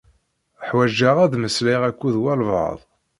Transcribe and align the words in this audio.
Ḥwajeɣ 0.67 1.15
ad 1.19 1.33
mmeslayeɣ 1.37 1.83
akked 1.89 2.15
walbaɛḍ. 2.23 2.79